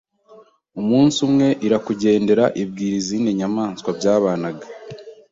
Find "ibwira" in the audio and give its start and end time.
2.61-2.95